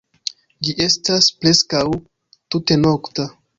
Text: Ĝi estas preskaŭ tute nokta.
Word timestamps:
Ĝi 0.67 0.73
estas 0.85 1.27
preskaŭ 1.43 1.83
tute 2.55 2.81
nokta. 2.83 3.31